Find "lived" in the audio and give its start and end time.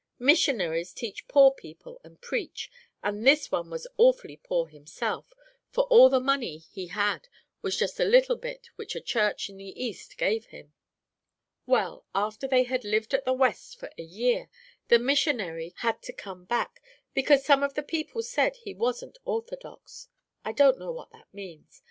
12.83-13.13